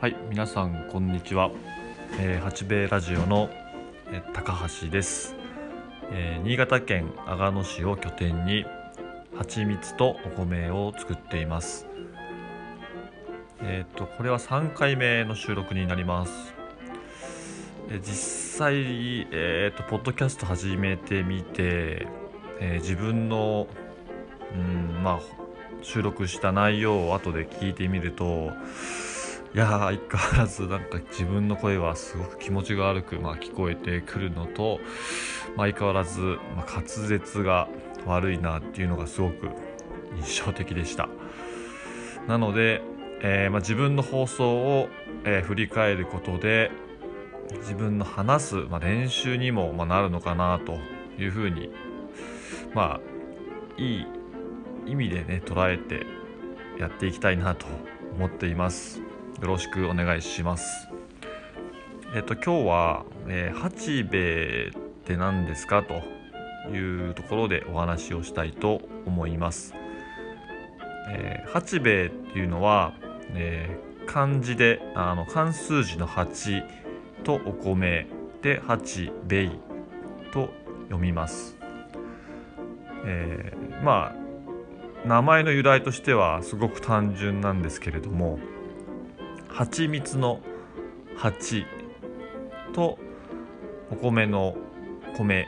[0.00, 1.50] はい、皆さんこんにちは。
[2.20, 3.50] えー、八兵衛ラジオの、
[4.12, 5.34] えー高橋です、
[6.12, 8.64] えー新潟県阿賀野市を拠点に
[9.36, 11.88] 蜂蜜とお米を作っています。
[13.60, 16.54] えっ、とこれは3回目の収録になります。
[17.90, 22.06] えー実際えっ、とポッドキャスト始めてみて、
[22.60, 23.66] えー自分の
[24.54, 25.20] うんまあ
[25.82, 28.52] 収録した内容を後で聞いてみると
[29.54, 30.00] いや相変わ
[30.38, 34.78] らずなんか自分の声はすごく気持ちが悪く、まあ、聞こえてくるのと、
[35.56, 36.20] まあ、相変わらず、
[36.54, 37.68] まあ、滑舌が
[38.06, 39.48] 悪いなっていうのがすごく
[40.16, 41.08] 印象的でした。
[42.26, 42.82] なので、
[43.22, 44.88] えーまあ、自分の放送を、
[45.24, 46.70] えー振り返ることで
[47.60, 50.78] 自分の話す、まあ、練習にも、まあ、なるのかなと
[51.20, 51.70] いうふうに
[52.74, 54.06] まあいい
[54.86, 56.06] 意味でね捉えて
[56.78, 57.66] やっていきたいなと
[58.14, 59.07] 思っています。
[59.40, 60.88] よろしくお願いします。
[62.12, 66.02] えっと今日は、えー八兵衛って何ですかと
[66.74, 69.74] いうところでお話をしたいと思います、
[71.10, 72.94] えー八兵衛っていうのは、
[73.34, 76.62] えー漢字であの漢数字の八
[77.24, 78.06] とお米
[78.42, 79.50] で八兵衛
[80.32, 80.48] と
[80.86, 81.56] 読みます。
[83.04, 84.28] えーまあ
[85.06, 88.40] 名前の由来としてはすごく単純なんですけれども
[89.48, 90.40] 蜂蜜の
[91.16, 91.64] 蜂
[92.72, 92.98] と
[93.90, 94.56] お米の
[95.16, 95.46] 米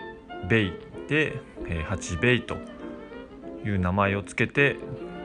[0.49, 0.73] ベイ
[1.09, 2.57] で、えー、八ベイと
[3.65, 4.77] いう名前をつけて、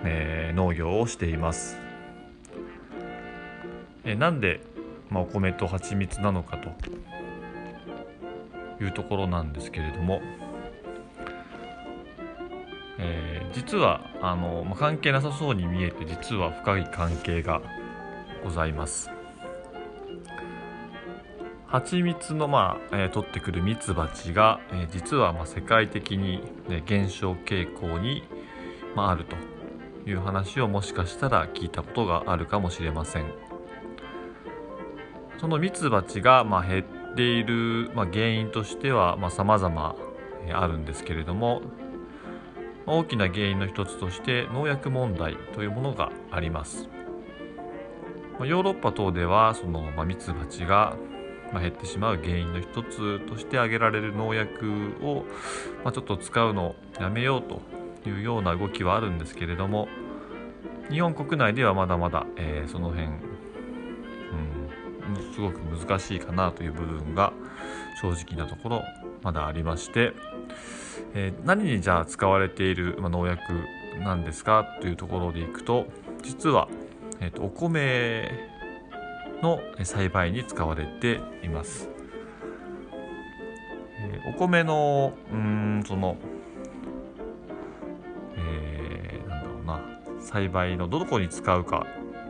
[0.04, 1.78] えー農業をしています、
[4.04, 4.62] えーなんで、
[5.10, 6.70] まあ、お米と蜂蜜なのかと
[8.84, 10.22] いうところなんですけれども
[13.00, 17.62] えー実はあの、まあ関係なさそうに見えて実は深い関係が
[18.46, 19.10] ございます
[21.66, 28.24] 蜂蜜の、まあえー取ってくるミツバチが、えー実は、まあ、世界的に、ね、減少傾向に、
[28.96, 29.36] まあ、あると
[30.08, 33.26] いう話をもしかしたら聞いたことがあるかもしれません
[35.40, 39.96] そのミツバチが、まあ、減っている、まあ、原因としてはさまざ、ま
[40.54, 41.64] あるんですけれども
[42.86, 46.88] 大きな原因の一つとして農薬問題というものがあります。
[48.42, 50.98] ヨーロッパ等ではその、まあ、ミツバチが
[51.54, 55.24] 減ってしまう原因の一つとして挙げられる農薬を、
[55.84, 57.62] まあ、ちょっと使うのをやめようと
[58.10, 59.88] いうような動きはあるんですけれども
[60.90, 63.14] 日本国内ではまだまだ、えーその辺、うん、
[65.34, 67.34] すごく難しいかなという部分が
[68.02, 68.84] 正直なところ
[69.24, 70.14] まだありまして、
[71.14, 73.42] えー何にじゃあ使われている、農薬
[74.04, 75.88] なんですかというところでいくと
[76.22, 76.68] 実は、
[77.20, 78.32] えーとお米
[79.42, 81.90] の栽培に使われています。
[84.00, 86.18] えーお米のうんその、
[88.38, 89.82] えーなんだろうな
[90.20, 91.86] 栽培のどこに使うか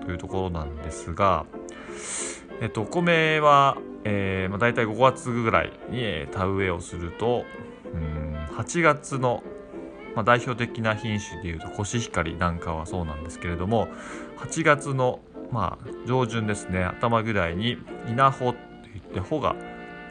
[0.06, 1.46] というところなんですが、
[2.62, 7.46] えっと、お米は、えーまあ、大体5月ぐらいに、田植えをすると
[7.94, 9.44] うん8月の、
[10.16, 13.88] まあ、代表的な品種でいうとコシヒカリなんかはそうなんですけれども
[14.38, 15.20] 8月の、
[15.52, 17.78] まあ、上旬ですね頭ぐらいに
[18.08, 18.60] 稲穂って
[18.94, 19.56] 言って穂が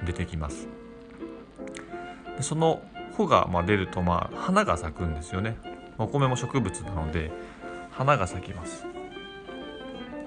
[0.04, 0.68] 出てきます。
[2.36, 2.82] でその
[3.16, 5.56] 穂がまあ出ると、まあ、花が咲くんですよね。
[5.98, 7.30] お米も植物なので
[7.92, 8.84] 花が咲きます。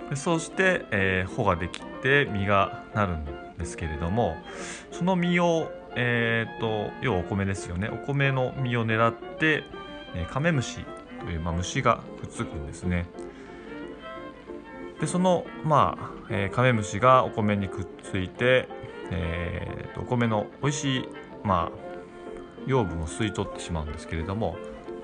[0.10, 3.37] でそうして、えー穂ができて実がなるんです。
[3.58, 4.38] ですけれども
[4.92, 7.90] その実を、えー、と要はお米ですよね。
[7.90, 9.64] お米の実を狙って、
[10.16, 10.86] えーカメムシ
[11.20, 13.08] という、まあ、虫がくっつくんですね。
[15.00, 18.68] でその、まあえーカメムシがお米にくっついて、
[19.12, 21.10] えーとお米の美味しい、
[21.44, 21.88] まあ、
[22.68, 24.58] 養分を吸い取ってしまうんですけれども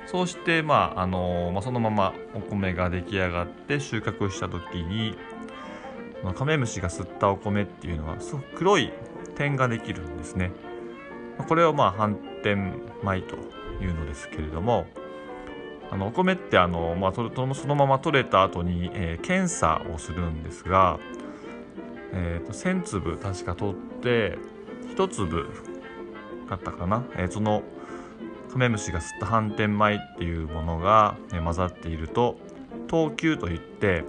[0.05, 5.15] そうして、まああのまあ、そのままお米が出来上がって収穫した時に
[6.23, 8.91] まあカメムシが吸ったお米っていうのはすごく黒い
[9.35, 10.51] 点ができるんですね。
[11.47, 12.55] これをまあ反転
[13.03, 13.35] 米と
[13.81, 14.85] いうのですけれども
[15.91, 17.23] あのお米ってあの、まあ、そ
[17.67, 20.99] のまま取れた後に、えー検査をするんですが、
[22.13, 24.37] えーと1,000粒確か取って
[24.95, 25.47] 1粒
[26.49, 27.63] だったかな、えーその
[28.51, 32.37] カメムシが吸った反転米っていうものが、ね混ざっていると
[32.87, 34.03] 等級といって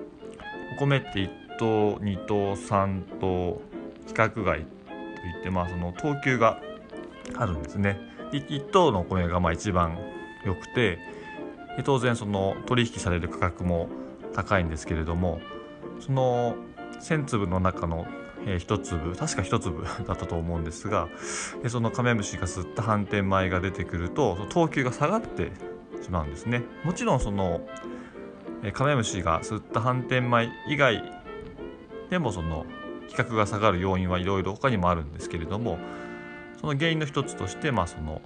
[0.77, 3.61] お米って等2等3等
[4.07, 4.65] 規格外と
[5.27, 6.61] いってまあその等級が
[7.37, 7.99] あるんですね。
[8.31, 9.99] で1等のお米がまあ一番
[10.45, 10.99] 良くて
[11.85, 13.89] 当然その取引される価格も
[14.35, 15.41] 高いんですけれども
[16.01, 16.57] その
[17.01, 18.07] 1,000粒の中の、
[18.45, 21.09] 1粒確か1粒 だったと思うんですが
[21.69, 25.53] そのカメムシが吸った反転米が出てくると等級が下がって
[26.03, 27.67] しまうんですねもちろんその、
[28.75, 31.24] カメムシが吸った反転米以外
[32.15, 32.65] でもその
[33.07, 35.79] 規格が下がる要因はいろいろ他にもあるんですけれども
[36.61, 38.23] その原因の一つとしてまあその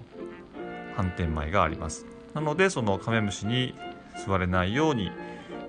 [0.95, 2.05] 反転米があります。
[2.35, 3.75] なのでそのカメムシに
[4.23, 5.11] 吸われないように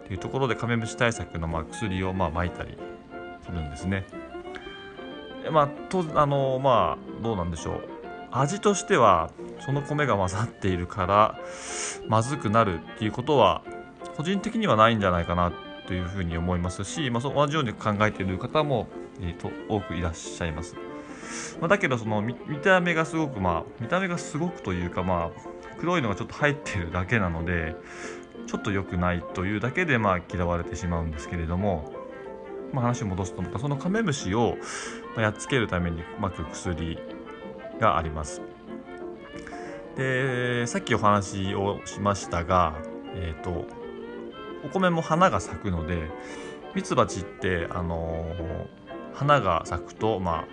[0.05, 2.77] というところでカメムシ対策のまあ薬をまあ撒いたり
[3.45, 4.05] するんですね。
[5.49, 7.81] まあとあのまあどうなんでしょう。
[8.31, 9.31] 味としては
[9.65, 11.39] その米が混ざっているから
[12.09, 13.63] まずくなるっていうことは
[14.17, 15.53] 個人的にはないんじゃないかな
[15.89, 18.87] というふうに思いますし、まあ、同じように考えている方も、
[19.21, 20.75] えーと、多くいらっしゃいます。
[21.59, 27.75] まあ、だけどその見た目がすごくまあ見た目がすごくというかまあ黒いのがちょっと入ってるだけなので
[28.45, 31.91] ちょっと良くないというだけでまあ嫌われてしまうんですけれども、
[32.71, 34.57] まあ、話を戻すとまたそのカメムシを
[35.17, 36.99] やっつけるためにまく薬
[37.79, 38.41] があります。
[39.97, 42.75] でさっきお話をしましたが、
[43.15, 43.78] えーと
[44.63, 46.09] お米も花が咲くので
[46.75, 50.45] ミツバチってあのー、花が咲くとま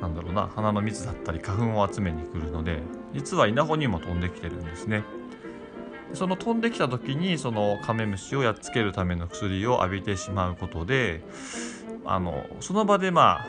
[0.00, 2.80] あなんだろうな花の蜜だったり花粉を集めに来るので
[3.12, 5.04] 実は稲穂にも飛んできてるんですね。
[6.12, 11.22] その飛んできた時にそのカメムシをやっつけるための薬を浴びてしまうことで
[12.04, 13.46] あのその場でまあ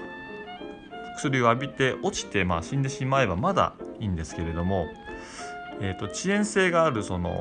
[1.18, 4.86] 薬を浴びて落ちてまあ死んでしまえばまだいいんですけれども
[5.84, 7.32] えーと、遅延性があるその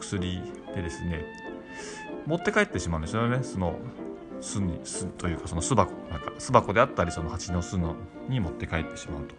[0.00, 0.42] 薬
[0.74, 1.24] でですね
[2.26, 3.42] 持って帰ってしまうんですよね。
[3.42, 3.78] その
[4.40, 7.96] 巣に巣というかその巣箱なんか巣箱であったりその蜂の巣の
[8.28, 9.34] に持って帰ってしまうと。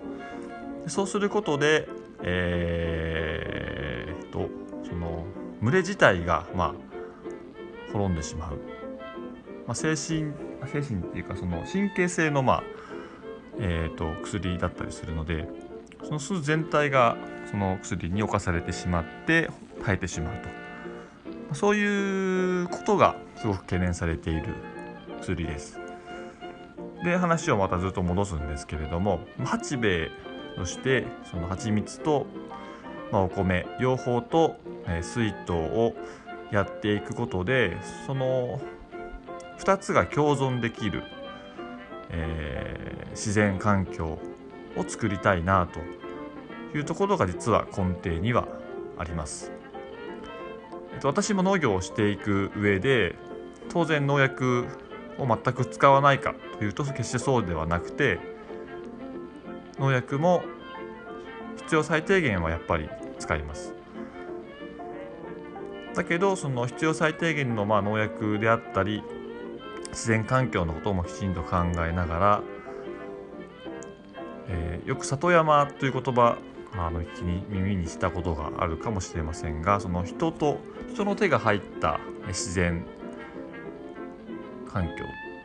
[0.84, 1.88] でそうすることで
[2.24, 4.50] えー、と
[4.88, 5.26] その
[5.62, 6.74] 群れ自体がまあ
[7.92, 8.60] 滅んでしまう、
[9.66, 10.32] まあ、精神
[10.72, 12.64] 精神っていうかその神経性のまあ
[13.60, 15.48] えーと薬だったりするので
[16.04, 17.18] その巣全体が
[17.50, 19.50] その薬に侵されてしまって
[19.84, 20.38] 生えてしまう
[21.50, 24.56] とそういうことがすごく懸念されている
[25.22, 25.80] 薬です。
[27.04, 30.12] で話をまたずっと戻すんですけれども八兵衛
[30.56, 32.28] としてその蜂蜜と、
[33.12, 35.94] まあ、お米両方と、えー、水筒を
[36.52, 38.62] やっていくことでその
[39.60, 41.04] 2つが共存できる、
[42.10, 44.20] えー、自然環境
[44.78, 45.80] を作りたいなと
[46.78, 48.48] いうところが実は根底には
[48.98, 49.52] あります。
[50.94, 53.16] えっと、私も農業をしていく上で
[53.70, 54.68] 当然農薬
[55.18, 58.20] を全く使わないかというと決してそうではなくて
[59.80, 60.44] 農薬も
[61.58, 62.90] 必要最低限はやっぱり
[63.20, 63.74] 使います。
[65.96, 69.04] だけどその必要最低限のまあ農薬であったり
[69.90, 72.42] 自然環境のこともきちんと考えながら、
[74.48, 76.38] えー、よく里山という言葉
[76.74, 80.60] あの気に耳にしたことがあるかもしれませんがその人と
[80.94, 82.86] 人の手が入った自然
[84.72, 84.92] 環境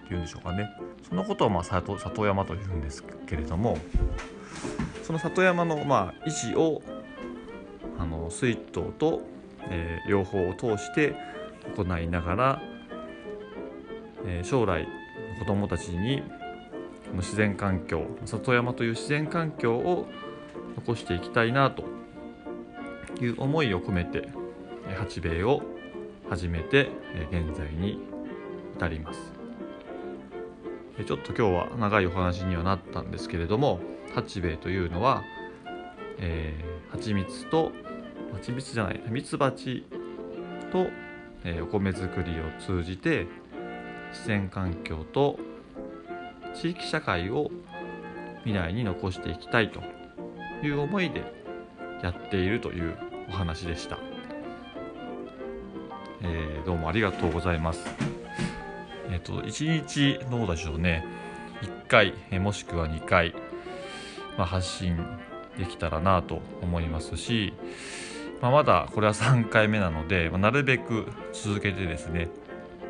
[0.04, 0.68] っていうんでしょうかね。
[1.08, 3.78] そのことをまあ里里山というんですけれども
[5.02, 6.82] その里山のまあ維持を
[7.98, 9.22] あの水筒と、
[9.70, 11.14] えー、両方を通して
[11.76, 12.62] 行いながら、
[14.26, 14.86] えー、将来
[15.38, 16.22] 子どもたちに
[17.14, 20.06] 自然環境里山という自然環境を
[20.76, 21.84] 残していきたいなと
[23.20, 24.28] いう思いを込めて
[24.98, 25.62] 八兵衛を
[26.28, 26.90] 始めて
[27.30, 28.00] 現在に
[28.76, 29.32] 至ります。
[31.04, 33.80] ちょっと今日は長いお話にはなったんですけれども
[34.14, 35.24] 八兵衛というのは、
[36.18, 37.70] えー、蜂蜜と
[38.32, 39.84] 蜂蜜じゃない蜜蜂
[40.72, 40.86] と、
[41.44, 43.26] えー、お米作りを通じて
[44.10, 45.38] 自然環境と
[46.56, 47.50] 地域社会を
[48.44, 49.82] 未来に残していきたいと
[50.64, 51.22] いう思いで
[52.02, 52.96] やっているという
[53.28, 53.98] お話でした、
[56.22, 57.84] えー、どうもありがとうございます。
[59.10, 61.04] えっ、ー、と1日どうでしょうね。
[61.62, 63.34] 1回もしくは2回、
[64.38, 64.96] まあ、発信
[65.58, 67.52] できたらなと思いますし、
[68.40, 72.28] まあ、まだこれは3回目なので、まあ、なるべく続けてですね、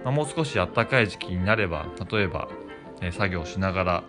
[0.05, 2.49] まもう少し暖かい時期になれば例えば、
[3.01, 4.05] え作業しながら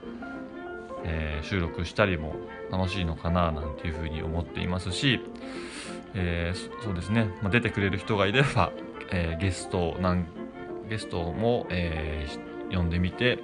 [1.07, 2.35] え、収録したりも
[2.71, 5.21] 楽しいのかななんていうふうに思っていますし、
[6.13, 6.53] え、
[6.83, 8.71] そうですね、ま、出てくれる人がいれば、
[9.11, 10.27] え、ゲストなん
[10.89, 12.27] ゲストも、え
[12.69, 13.39] 呼んでみて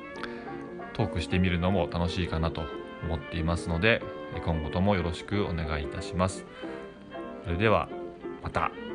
[0.92, 2.64] トークしてみるのも楽しいかなと
[3.04, 4.02] 思っていますので
[4.46, 6.46] 今後ともよろしくお願いいたします。
[7.46, 7.88] それでは
[8.42, 8.93] また。